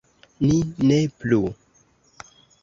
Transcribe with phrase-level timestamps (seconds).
[0.45, 0.55] “Ni
[0.91, 1.43] ne plu!”